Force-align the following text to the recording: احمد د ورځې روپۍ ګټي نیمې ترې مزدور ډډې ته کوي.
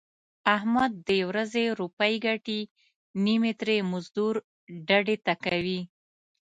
احمد 0.57 0.91
د 1.07 1.09
ورځې 1.29 1.63
روپۍ 1.79 2.13
ګټي 2.25 2.59
نیمې 3.25 3.53
ترې 3.59 3.77
مزدور 3.91 4.33
ډډې 4.87 5.17
ته 5.25 5.33
کوي. 5.45 5.79